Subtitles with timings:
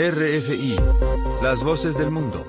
[0.00, 0.76] RFI,
[1.42, 2.46] las voces del mundo.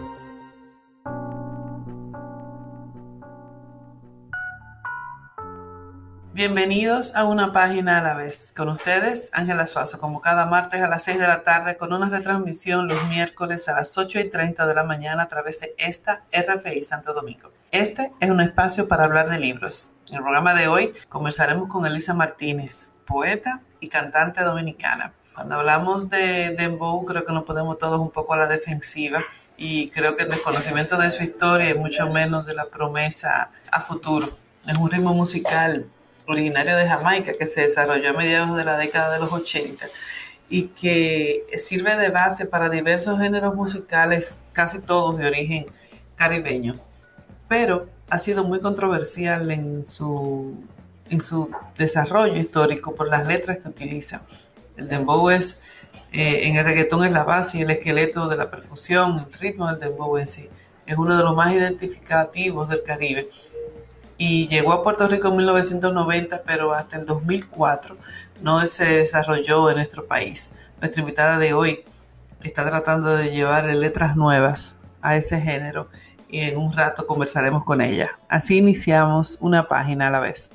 [6.31, 8.53] Bienvenidos a una página a la vez.
[8.55, 12.07] Con ustedes, Ángela Suazo, como cada martes a las 6 de la tarde, con una
[12.07, 16.25] retransmisión los miércoles a las 8 y 30 de la mañana a través de esta
[16.31, 17.51] RFI Santo Domingo.
[17.71, 19.95] Este es un espacio para hablar de libros.
[20.09, 25.13] En el programa de hoy conversaremos con Elisa Martínez, poeta y cantante dominicana.
[25.39, 29.23] Cuando hablamos de Dembow, creo que nos ponemos todos un poco a la defensiva
[29.55, 33.79] y creo que el desconocimiento de su historia y mucho menos de la promesa a
[33.79, 34.37] futuro.
[34.67, 35.85] Es un ritmo musical
[36.27, 39.87] originario de Jamaica que se desarrolló a mediados de la década de los 80
[40.49, 45.67] y que sirve de base para diversos géneros musicales, casi todos de origen
[46.17, 46.81] caribeño,
[47.47, 50.61] pero ha sido muy controversial en su,
[51.09, 54.23] en su desarrollo histórico por las letras que utiliza.
[54.79, 55.59] El dembow es,
[56.11, 59.67] eh, en el reggaetón es la base y el esqueleto de la percusión, el ritmo
[59.67, 60.49] del dembow en sí.
[60.85, 63.29] Es uno de los más identificativos del Caribe
[64.17, 67.97] y llegó a Puerto Rico en 1990, pero hasta el 2004
[68.41, 70.51] no se desarrolló en nuestro país.
[70.79, 71.83] Nuestra invitada de hoy
[72.41, 75.89] está tratando de llevar letras nuevas a ese género
[76.29, 78.17] y en un rato conversaremos con ella.
[78.29, 80.51] Así iniciamos una página a la vez.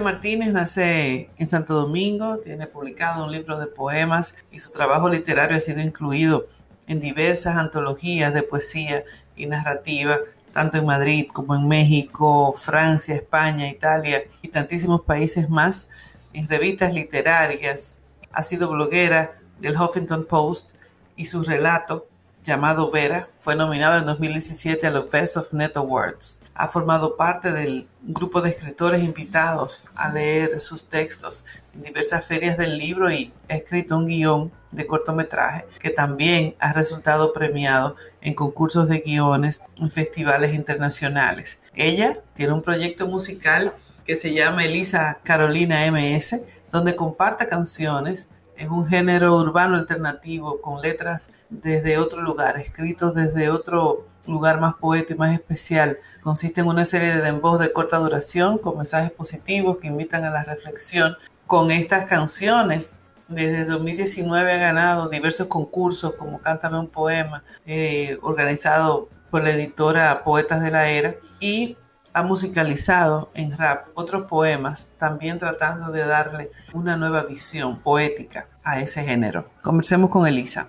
[0.00, 5.56] Martínez nace en Santo Domingo, tiene publicado un libro de poemas y su trabajo literario
[5.56, 6.46] ha sido incluido
[6.86, 9.04] en diversas antologías de poesía
[9.36, 10.18] y narrativa,
[10.52, 15.88] tanto en Madrid como en México, Francia, España, Italia y tantísimos países más,
[16.32, 18.00] en revistas literarias.
[18.32, 20.72] Ha sido bloguera del Huffington Post
[21.16, 22.06] y su relato,
[22.44, 27.52] llamado Vera, fue nominado en 2017 a los Best of Net Awards ha formado parte
[27.52, 33.32] del grupo de escritores invitados a leer sus textos en diversas ferias del libro y
[33.48, 39.62] ha escrito un guion de cortometraje que también ha resultado premiado en concursos de guiones
[39.76, 41.58] en festivales internacionales.
[41.74, 43.72] Ella tiene un proyecto musical
[44.06, 46.40] que se llama Elisa Carolina MS,
[46.70, 53.50] donde comparte canciones en un género urbano alternativo con letras desde otro lugar, escritos desde
[53.50, 55.98] otro lugar más poético y más especial.
[56.22, 60.30] Consiste en una serie de dembos de corta duración con mensajes positivos que invitan a
[60.30, 61.16] la reflexión.
[61.46, 62.94] Con estas canciones,
[63.28, 70.22] desde 2019 ha ganado diversos concursos como Cántame un poema, eh, organizado por la editora
[70.24, 71.76] Poetas de la Era, y
[72.14, 78.80] ha musicalizado en rap otros poemas, también tratando de darle una nueva visión poética a
[78.80, 79.46] ese género.
[79.62, 80.68] Conversemos con Elisa.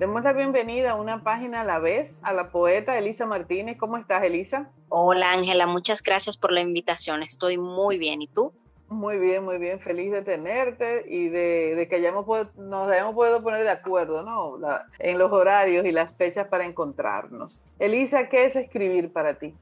[0.00, 3.76] Demos la bienvenida a una página a la vez a la poeta Elisa Martínez.
[3.78, 4.70] ¿Cómo estás, Elisa?
[4.88, 5.68] Hola, Ángela.
[5.68, 7.22] Muchas gracias por la invitación.
[7.22, 8.22] Estoy muy bien.
[8.22, 8.52] ¿Y tú?
[8.88, 9.78] Muy bien, muy bien.
[9.78, 14.58] Feliz de tenerte y de, que hayamos nos hayamos podido poner de acuerdo ¿no?
[14.98, 17.62] en los horarios y las fechas para encontrarnos.
[17.78, 19.54] Elisa, ¿qué es escribir para ti?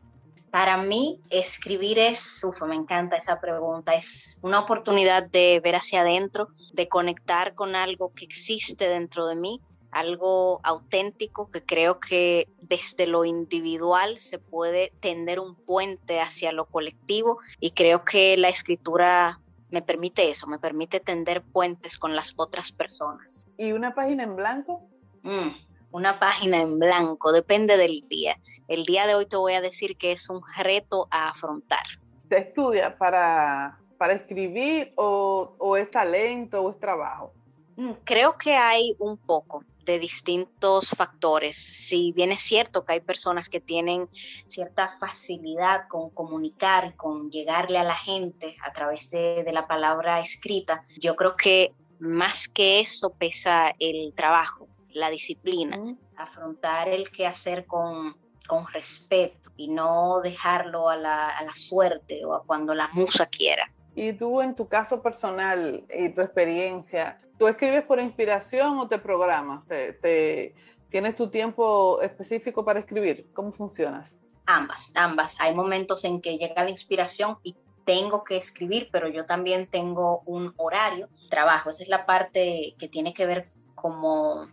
[0.50, 6.00] Para mí, escribir es, uf, me encanta esa pregunta, es una oportunidad de ver hacia
[6.00, 9.60] adentro, de conectar con algo que existe dentro de mí
[9.90, 16.66] algo auténtico que creo que desde lo individual se puede tender un puente hacia lo
[16.66, 22.34] colectivo y creo que la escritura me permite eso, me permite tender puentes con las
[22.36, 23.46] otras personas.
[23.58, 24.88] ¿Y una página en blanco?
[25.22, 25.50] Mm,
[25.90, 28.38] una página en blanco, depende del día.
[28.68, 31.84] El día de hoy te voy a decir que es un reto a afrontar.
[32.28, 37.32] ¿Se estudia para, para escribir o, o es talento o es trabajo?
[37.76, 41.56] Mm, creo que hay un poco de distintos factores.
[41.56, 44.08] Si bien es cierto que hay personas que tienen
[44.46, 50.82] cierta facilidad con comunicar, con llegarle a la gente a través de, la palabra escrita,
[50.98, 58.16] yo creo que más que eso pesa el trabajo, la disciplina, afrontar el quehacer con,
[58.46, 63.26] con respeto y no dejarlo a la, a la suerte o a cuando la musa
[63.26, 63.70] quiera.
[63.94, 68.98] Y tú en tu caso personal y tu experiencia, ¿Tú escribes por inspiración o te
[68.98, 69.64] programas?
[69.66, 70.54] ¿Te,
[70.90, 73.28] tienes tu tiempo específico para escribir?
[73.32, 74.12] ¿Cómo funcionas?
[74.46, 75.36] Ambas, ambas.
[75.38, 80.22] Hay momentos en que llega la inspiración y tengo que escribir, pero yo también tengo
[80.26, 81.70] un horario, trabajo.
[81.70, 84.48] Esa es la parte que tiene que ver como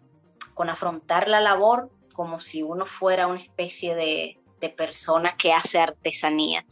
[0.55, 4.39] con afrontar la labor como si uno fuera una especie de,
[4.75, 6.65] persona que hace artesanía.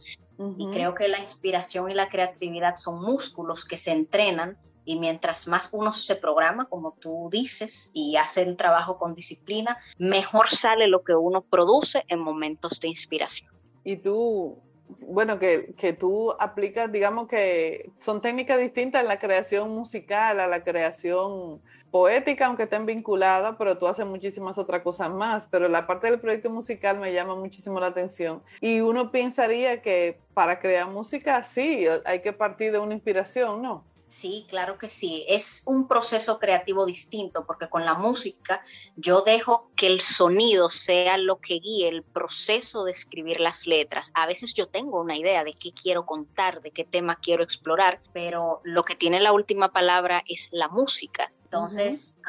[0.58, 5.46] Y creo que la inspiración y la creatividad son músculos que se entrenan y mientras
[5.46, 10.88] más uno se programa, como tú dices, y hace el trabajo con disciplina, mejor sale
[10.88, 13.52] lo que uno produce en momentos de inspiración.
[13.84, 14.58] Y tú,
[15.06, 20.48] bueno, que, que, tú aplicas, digamos que son técnicas distintas en la creación musical, a
[20.48, 21.62] la creación
[21.94, 25.46] poética, aunque estén vinculadas, pero tú haces muchísimas otras cosas más.
[25.48, 28.42] Pero la parte del proyecto musical me llama muchísimo la atención.
[28.60, 33.84] Y uno pensaría que para crear música, sí, hay que partir de una inspiración, ¿no?
[34.08, 35.24] Sí, claro que sí.
[35.28, 38.62] Es un proceso creativo distinto porque con la música
[38.96, 44.10] yo dejo que el sonido sea lo que guíe el proceso de escribir las letras.
[44.14, 48.00] A veces yo tengo una idea de qué quiero contar, de qué tema quiero explorar,
[48.12, 51.32] pero lo que tiene la última palabra es la música.
[51.54, 52.20] Entonces,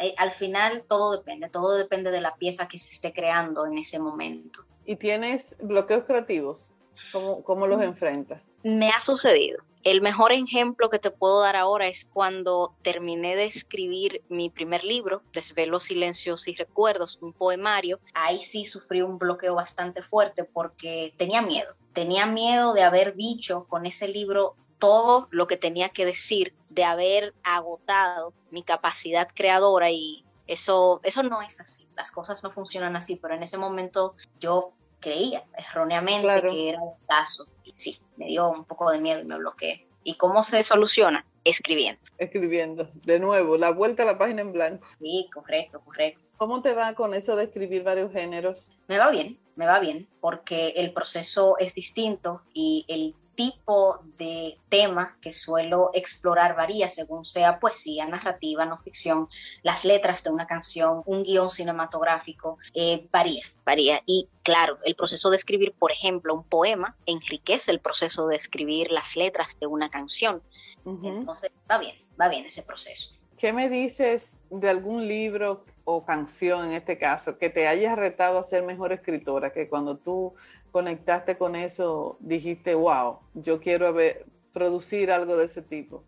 [0.00, 3.78] eh, al final todo depende, todo depende de la pieza que se esté creando en
[3.78, 4.64] ese momento.
[4.86, 6.72] ¿Y tienes bloqueos creativos?
[7.12, 7.82] ¿Cómo, cómo los mm.
[7.82, 8.42] enfrentas?
[8.62, 13.46] Me ha sucedido el mejor ejemplo que te puedo dar ahora es cuando terminé de
[13.46, 17.98] escribir mi primer libro, Desvelo, Silencios y Recuerdos, un poemario.
[18.12, 21.74] Ahí sí sufrí un bloqueo bastante fuerte porque tenía miedo.
[21.94, 26.82] Tenía miedo de haber dicho con ese libro todo lo que tenía que decir, de
[26.82, 31.86] haber agotado mi capacidad creadora y eso, eso no es así.
[31.96, 36.94] Las cosas no funcionan así, pero en ese momento yo creía erróneamente que era un
[37.06, 37.46] caso.
[37.62, 39.86] Y sí, me dio un poco de miedo y me bloqueé.
[40.02, 41.26] ¿Y cómo se soluciona?
[41.44, 42.00] Escribiendo.
[42.18, 42.90] Escribiendo.
[43.04, 44.86] De nuevo, la vuelta a la página en blanco.
[45.00, 46.20] Sí, correcto, correcto.
[46.36, 48.72] ¿Cómo te va con eso de escribir varios géneros?
[48.88, 54.58] Me va bien, me va bien, porque el proceso es distinto y el tipo de
[54.68, 59.30] tema que suelo explorar varía según sea poesía, narrativa, no ficción,
[59.62, 64.02] las letras de una canción, un guion cinematográfico, eh, varía, varía.
[64.04, 68.90] Y claro, el proceso de escribir, por ejemplo, un poema enriquece el proceso de escribir
[68.90, 70.42] las letras de una canción.
[70.84, 73.12] Entonces, va bien, va bien ese proceso.
[73.38, 78.38] ¿Qué me dices de algún libro o canción en este caso que te haya retado
[78.38, 79.50] a ser mejor escritora?
[79.50, 80.34] Que cuando tú
[80.70, 86.04] conectaste con eso, dijiste, wow, yo quiero ver, producir algo de ese tipo?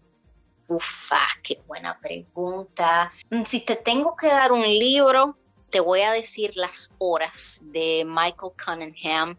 [0.69, 3.13] Ufa, qué buena pregunta.
[3.31, 5.37] Mm, si te tengo que dar un libro,
[5.71, 9.37] te voy a decir Las Horas de Michael Cunningham.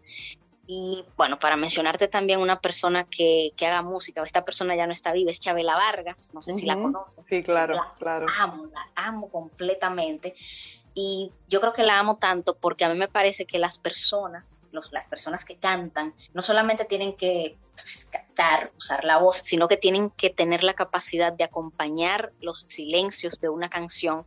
[0.66, 4.94] Y bueno, para mencionarte también una persona que, que, haga música, esta persona ya no
[4.94, 7.22] está viva, es Chabela Vargas, no sé si la conoces.
[7.28, 8.26] Sí, claro, claro.
[8.40, 10.34] Amo, la amo completamente.
[10.94, 14.68] Y yo creo que la amo tanto porque a mí me parece que las personas,
[14.92, 19.76] las personas que cantan, no solamente tienen que pues, cantar, usar la voz, sino que
[19.76, 24.24] tienen que tener la capacidad de acompañar los silencios de una canción.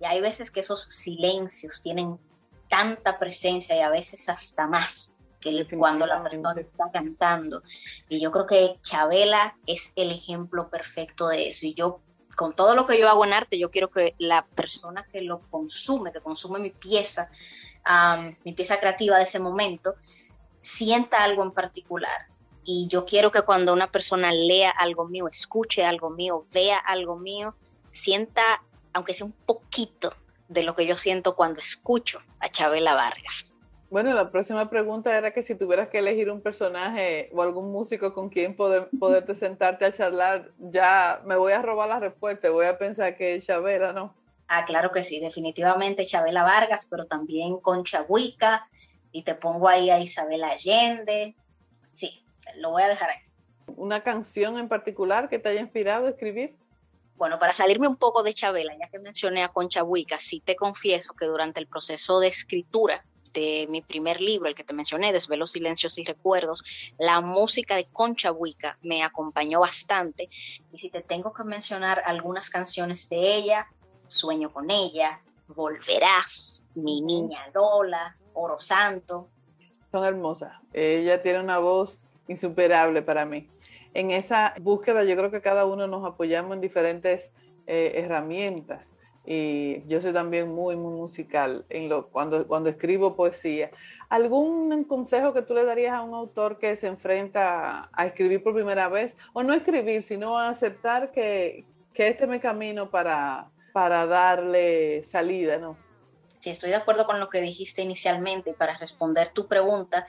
[0.00, 2.18] Y hay veces que esos silencios tienen
[2.68, 7.62] tanta presencia y a veces hasta más que cuando la persona está cantando.
[8.08, 11.66] Y yo creo que Chabela es el ejemplo perfecto de eso.
[11.66, 12.00] Y yo
[12.38, 15.40] con todo lo que yo hago en arte, yo quiero que la persona que lo
[15.50, 17.32] consume, que consume mi pieza,
[18.44, 19.96] mi pieza creativa de ese momento,
[20.60, 22.28] sienta algo en particular.
[22.62, 27.18] Y yo quiero que cuando una persona lea algo mío, escuche algo mío, vea algo
[27.18, 27.56] mío,
[27.90, 28.62] sienta,
[28.92, 30.14] aunque sea un poquito,
[30.46, 33.57] de lo que yo siento cuando escucho a Chabela Vargas.
[33.90, 38.12] Bueno, la próxima pregunta era que si tuvieras que elegir un personaje o algún músico
[38.12, 42.66] con quien poder, poderte sentarte a charlar, ya me voy a robar la respuesta, voy
[42.66, 44.14] a pensar que Chabela, ¿no?
[44.46, 48.68] Ah, claro que sí, definitivamente Chabela Vargas, pero también con Chabuica,
[49.10, 51.34] y te pongo ahí a Isabel Allende.
[51.94, 52.22] Sí,
[52.56, 53.22] lo voy a dejar ahí.
[53.76, 56.54] ¿Una canción en particular que te haya inspirado a escribir?
[57.16, 60.56] Bueno, para salirme un poco de Chabela, ya que mencioné a Concha Huica, sí te
[60.56, 65.12] confieso que durante el proceso de escritura de mi primer libro, el que te mencioné,
[65.12, 66.64] Desvelos, Silencios y Recuerdos,
[66.98, 70.28] la música de Concha Buica me acompañó bastante.
[70.72, 73.66] Y si te tengo que mencionar algunas canciones de ella,
[74.06, 79.28] Sueño con ella, Volverás, Mi Niña Lola, Oro Santo.
[79.90, 80.52] Son hermosas.
[80.72, 83.48] Ella tiene una voz insuperable para mí.
[83.94, 87.30] En esa búsqueda yo creo que cada uno nos apoyamos en diferentes
[87.66, 88.82] eh, herramientas
[89.30, 93.70] y yo soy también muy, muy musical en lo, cuando, cuando escribo poesía.
[94.08, 98.54] ¿Algún consejo que tú le darías a un autor que se enfrenta a, escribir por
[98.54, 99.14] primera vez?
[99.34, 105.04] O no escribir, sino a aceptar que, que este es mi camino para, para darle
[105.04, 105.76] salida, ¿no?
[106.38, 108.54] Sí, estoy de acuerdo con lo que dijiste inicialmente.
[108.54, 110.06] Para responder tu pregunta,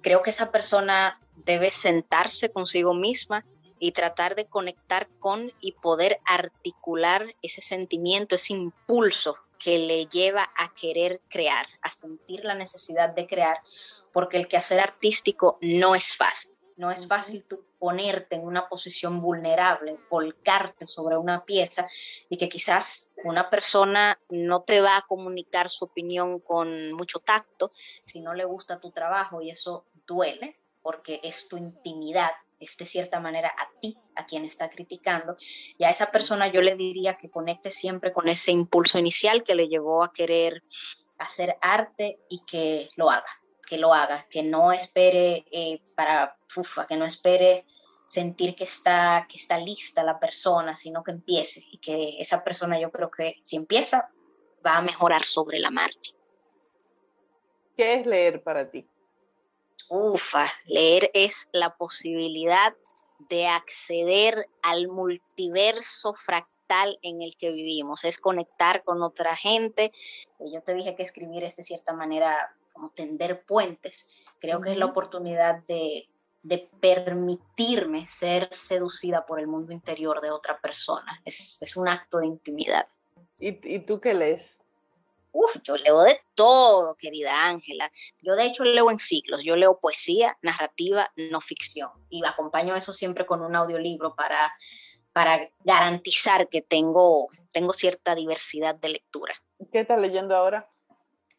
[0.00, 3.44] creo que esa persona debe sentarse consigo misma
[3.80, 10.48] y tratar de conectar con y poder articular ese sentimiento, ese impulso que le lleva
[10.56, 13.58] a querer crear, a sentir la necesidad de crear,
[14.12, 19.20] porque el quehacer artístico no es fácil, no es fácil tú ponerte en una posición
[19.20, 21.88] vulnerable, volcarte sobre una pieza
[22.28, 27.70] y que quizás una persona no te va a comunicar su opinión con mucho tacto
[28.04, 32.30] si no le gusta tu trabajo y eso duele porque es tu intimidad,
[32.60, 35.36] de cierta manera a ti, a quien está criticando,
[35.78, 39.54] y a esa persona yo le diría que conecte siempre con ese impulso inicial que
[39.54, 40.62] le llevó a querer
[41.18, 43.40] hacer arte y que lo haga
[43.70, 47.64] que lo haga, que no espere eh, para fufa, que no espere
[48.08, 52.80] sentir que está, que está lista la persona, sino que empiece y que esa persona
[52.80, 54.10] yo creo que si empieza
[54.66, 56.10] va a mejorar sobre la marcha.
[57.76, 58.88] ¿Qué es leer para ti?
[59.92, 62.76] Ufa, leer es la posibilidad
[63.28, 69.90] de acceder al multiverso fractal en el que vivimos, es conectar con otra gente.
[70.38, 74.76] Yo te dije que escribir es de cierta manera como tender puentes, creo que es
[74.76, 76.06] la oportunidad de,
[76.80, 81.20] permitirme ser seducida por el mundo interior de otra persona.
[81.24, 82.86] Es, un acto de intimidad.
[83.40, 84.56] ¿Y, tú qué lees?
[85.32, 87.90] Uf, yo leo de todo, querida Ángela.
[88.20, 89.44] Yo de hecho leo en ciclos.
[89.44, 91.90] Yo leo poesía, narrativa, no ficción.
[92.08, 94.52] Y acompaño eso siempre con un audiolibro para,
[95.12, 99.34] para garantizar que tengo, tengo cierta diversidad de lectura.
[99.72, 100.68] ¿Qué estás leyendo ahora?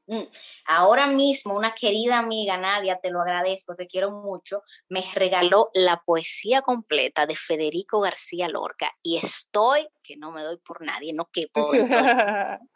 [0.07, 0.24] Mm,
[0.65, 6.01] ahora mismo una querida amiga, Nadia, te lo agradezco, te quiero mucho, me regaló la
[6.03, 11.29] poesía completa de Federico García Lorca y estoy, que no me doy por nadie, no
[11.31, 11.71] quepo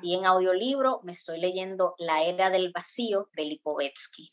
[0.00, 4.30] y en audiolibro me estoy leyendo La Era del Vacío de Lipovetsky.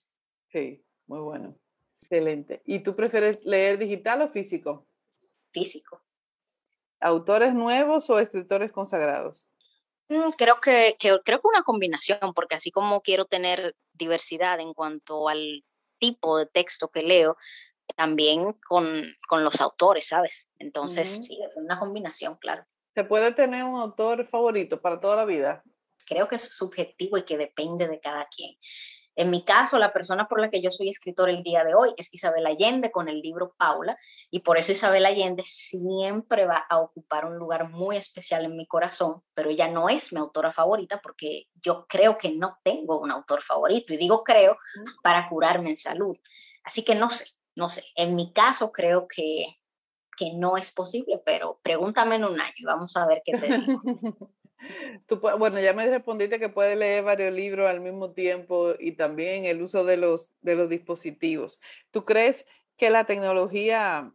[0.52, 1.58] Sí, muy bueno.
[2.02, 2.62] Excelente.
[2.66, 4.88] ¿Y tú prefieres leer digital o físico?
[5.52, 6.04] Físico.
[7.00, 9.50] ¿Autores nuevos o escritores consagrados?
[10.10, 15.30] Mm, creo que, creo que una combinación, porque así como quiero tener diversidad en cuanto
[15.30, 15.64] al
[16.00, 17.38] tipo de texto que leo,
[17.96, 20.48] también con, los autores, ¿sabes?
[20.58, 22.66] Entonces, sí, es una combinación, claro.
[23.00, 25.64] ¿Se puede tener un autor favorito para toda la vida?
[26.06, 28.58] Creo que es subjetivo y que depende de cada quien.
[29.16, 31.94] En mi caso, la persona por la que yo soy escritor el día de hoy
[31.96, 33.98] es Isabel Allende con el libro Paula,
[34.30, 38.68] y por eso Isabel Allende siempre va a ocupar un lugar muy especial en mi
[38.68, 43.12] corazón, pero ella no es mi autora favorita porque yo creo que no tengo un
[43.12, 44.58] autor favorito, y digo creo
[45.02, 46.18] para curarme en salud.
[46.66, 47.82] Así que no sé, no sé.
[47.96, 49.59] En mi caso creo que,
[50.20, 53.58] que no es posible, pero pregúntame en un año y vamos a ver qué te
[53.58, 53.82] digo.
[55.08, 59.46] Tú, bueno, ya me respondiste que puedes leer varios libros al mismo tiempo y también
[59.46, 61.62] el uso de los, de los dispositivos.
[61.92, 62.46] ¿Tú crees
[62.76, 64.12] que la tecnología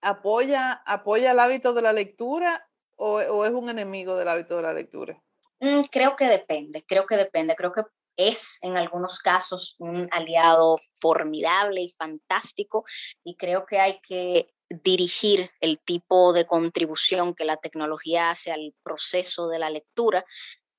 [0.00, 4.72] apoya, apoya el hábito de la lectura o, es un enemigo del hábito de la
[4.72, 5.20] lectura?
[5.58, 7.56] Mm, creo que depende, creo que depende.
[7.56, 7.82] Creo que
[8.16, 12.84] es en algunos casos un aliado formidable y fantástico
[13.24, 18.74] y creo que hay que dirigir el tipo de contribución que la tecnología hace al
[18.82, 20.24] proceso de la lectura,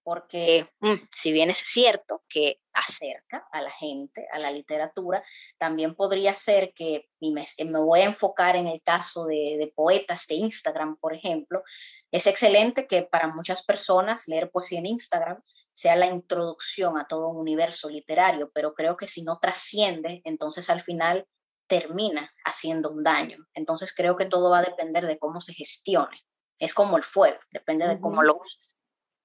[0.03, 5.23] porque mm, si bien es cierto que acerca a la gente a la literatura,
[5.57, 10.35] también podría ser que, y me, voy a enfocar en el caso de, poetas de
[10.35, 11.63] Instagram, por ejemplo,
[12.11, 15.41] es excelente que para muchas personas leer poesía en Instagram
[15.73, 20.69] sea la introducción a todo un universo literario, pero creo que si no trasciende, entonces
[20.69, 21.27] al final
[21.71, 23.47] termina haciendo un daño.
[23.53, 26.17] Entonces creo que todo va a depender de cómo se gestione.
[26.59, 28.75] Es como el fuego, depende de cómo lo uses.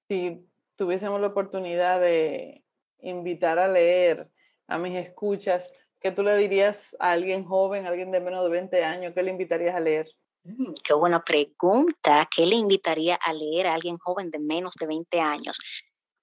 [0.07, 2.63] Si tuviésemos la oportunidad de
[2.99, 4.31] invitar a leer
[4.65, 8.49] a mis escuchas, ¿qué tú le dirías a alguien joven, a alguien de menos de
[8.49, 9.13] 20 años?
[9.13, 10.07] ¿Qué le invitarías a leer?
[10.45, 12.29] Mm, qué buena pregunta.
[12.33, 15.59] ¿Qué le invitaría a leer a alguien joven de menos de 20 años?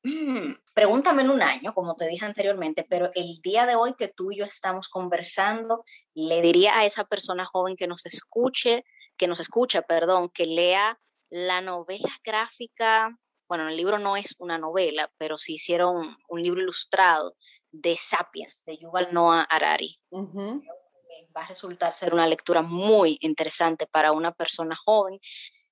[0.75, 4.33] Pregúntame en un año, como te dije anteriormente, pero el día de hoy que tú
[4.33, 5.85] y yo estamos conversando,
[6.15, 8.85] le diría a esa persona joven que nos escuche,
[9.17, 10.99] que nos escucha, perdón, que lea
[11.31, 13.17] la novela gráfica,
[13.49, 17.37] bueno, el libro no es una novela, pero sí hicieron un libro ilustrado
[17.71, 19.99] de Sapiens, de Yuval Noah Harari.
[21.37, 25.19] Va a resultar ser una lectura muy interesante para una persona joven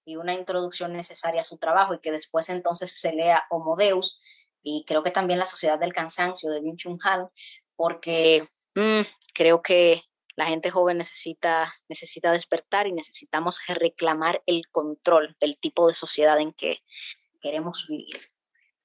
[0.05, 4.19] y una introducción necesaria a su trabajo y que después entonces se lea Homo Deus
[4.63, 7.29] y creo que también La Sociedad del Cansancio de Bin Chung Han,
[7.77, 8.43] porque
[8.75, 9.03] mm,
[9.35, 10.03] creo que
[10.37, 16.41] la gente joven necesita, necesita despertar y necesitamos reclamar el control del tipo de sociedad
[16.41, 16.79] en que
[17.41, 18.21] queremos vivir.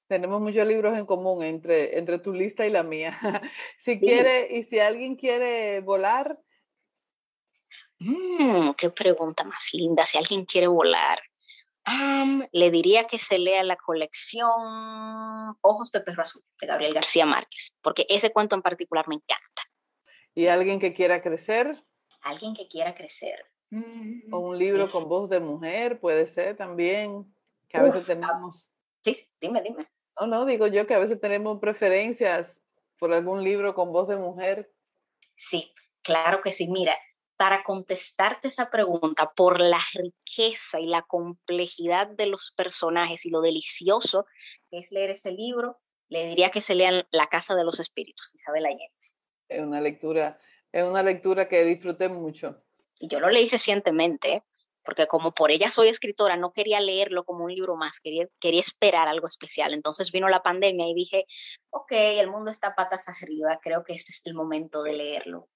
[0.08, 3.18] Tenemos muchos libros en común entre, entre tu lista y la mía.
[3.78, 6.38] si quiere, y si alguien quiere volar,
[8.00, 10.06] Mm, qué pregunta más linda.
[10.06, 11.20] Si alguien quiere volar,
[12.52, 14.50] le diría que se lea la colección
[15.62, 19.62] Ojos de Perro Azul de Gabriel García Márquez, porque ese cuento en particular me encanta.
[20.34, 21.82] ¿Y alguien que quiera crecer?
[22.22, 23.44] alguien que quiera crecer.
[24.30, 27.34] O un libro con voz de mujer puede ser también,
[27.68, 28.70] que a veces tenemos...
[29.02, 29.86] Sí, dime, dime.
[30.18, 32.60] No, no, digo yo que a veces tenemos preferencias
[32.98, 34.72] por algún libro con voz de mujer.
[35.36, 36.68] Sí, claro que sí.
[36.68, 36.94] Mira,
[37.38, 43.40] para contestarte esa pregunta, por la riqueza y la complejidad de los personajes y lo
[43.40, 44.26] delicioso
[44.68, 45.78] que es leer ese libro,
[46.08, 48.92] le diría que se lean La Casa de los Espíritus, Isabel Allende.
[49.48, 50.40] Es una lectura,
[50.72, 52.60] es una lectura que disfruté mucho.
[52.98, 54.42] Y yo lo leí recientemente,
[54.82, 58.62] porque como por ella soy escritora, no quería leerlo como un libro más, quería, quería
[58.62, 59.74] esperar algo especial.
[59.74, 61.24] Entonces vino la pandemia y dije,
[61.70, 65.48] ok, el mundo está patas arriba, creo que este es el momento de leerlo.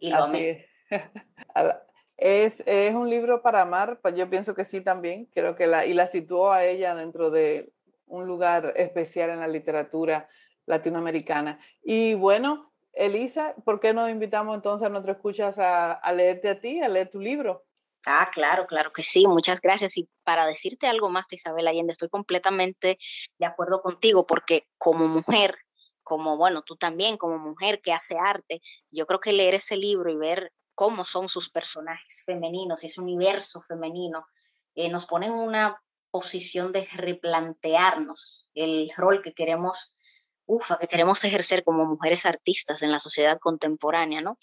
[0.00, 0.50] Y lo amé.
[0.50, 0.69] Es,
[2.16, 2.62] es,
[2.94, 6.52] un libro para amar, yo pienso que sí también, creo que la, y la situó
[6.52, 7.72] a ella dentro de
[8.06, 10.28] un lugar especial en la literatura
[10.66, 11.60] latinoamericana.
[11.82, 16.60] Y bueno, Elisa, ¿por qué no invitamos entonces a nuestros escuchas a, a leerte a
[16.60, 17.64] ti, a leer tu libro?
[18.06, 19.96] Ah, claro, claro que sí, muchas gracias.
[19.98, 22.98] Y para decirte algo más, Isabel Allende, estoy completamente
[23.38, 25.56] de acuerdo contigo, porque como mujer,
[26.02, 30.10] como bueno, tú también como mujer que hace arte, yo creo que leer ese libro
[30.10, 34.26] y ver cómo son sus personajes femeninos y ese universo femenino,
[34.74, 35.78] eh, nos pone en una
[36.10, 39.94] posición de replantearnos el rol que queremos
[40.46, 44.38] ufa, que queremos ejercer como mujeres artistas en la sociedad contemporánea, ¿no?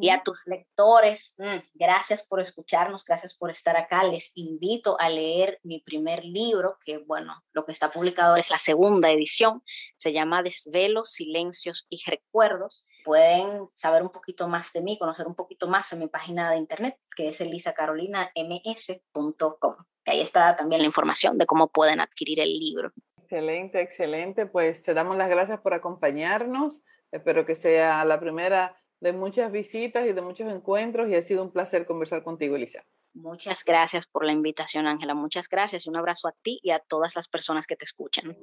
[0.00, 4.02] Y a tus lectores, mm, gracias por escucharnos, gracias por estar acá.
[4.02, 8.58] Les invito a leer mi primer libro, que bueno, lo que está publicado es la
[8.58, 9.62] segunda edición,
[9.96, 12.84] se llama Desvelos, Silencios y Recuerdos.
[13.08, 16.58] Pueden saber un poquito más de mí, conocer un poquito más en mi página de
[16.58, 19.76] internet, que es elisacarolinams.com.
[20.04, 22.92] Ahí está también la información de cómo pueden adquirir el libro.
[23.22, 24.44] Excelente, excelente.
[24.44, 26.82] Pues te damos las gracias por acompañarnos.
[27.10, 31.42] Espero que sea la primera de muchas visitas y de muchos encuentros y ha sido
[31.42, 32.84] un placer conversar contigo, Elisa.
[33.14, 35.14] Muchas gracias por la invitación, Ángela.
[35.14, 38.36] Muchas gracias y un abrazo a ti y a todas las personas que te escuchan.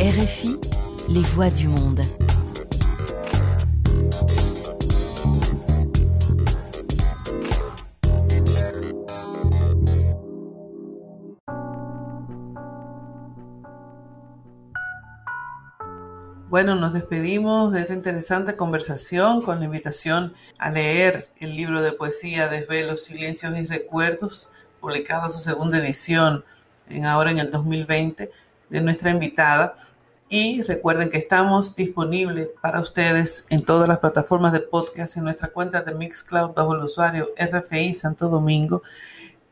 [0.00, 0.58] RFI,
[1.08, 2.02] les voix du monde.
[16.50, 21.92] Bueno, nos despedimos de esta interesante conversación con la invitación a leer el libro de
[21.92, 26.44] poesía Desvelos, Silencios y Recuerdos, publicado su segunda edición
[26.88, 28.32] en ahora en el 2020
[28.68, 29.76] de nuestra invitada.
[30.32, 35.48] Y recuerden que estamos disponibles para ustedes en todas las plataformas de podcast, en nuestra
[35.48, 38.82] cuenta de Mixcloud bajo el usuario RFI Santo Domingo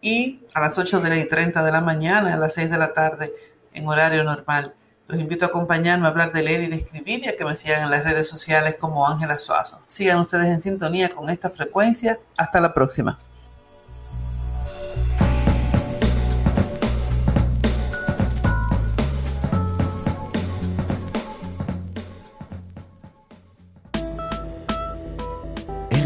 [0.01, 2.79] y a las 8 de la y 30 de la mañana, a las 6 de
[2.79, 3.33] la tarde
[3.75, 4.73] en horario normal
[5.09, 7.57] los invito a acompañarme a hablar de leer y de escribir y a que me
[7.57, 9.81] sigan en las redes sociales como Ángela Suazo.
[9.87, 12.21] Sigan ustedes en sintonía con esta frecuencia.
[12.37, 13.19] Hasta la próxima.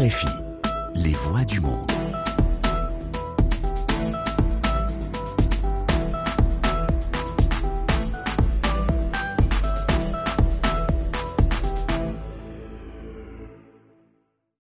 [0.03, 0.27] RFI,
[0.95, 1.92] les voix du monde.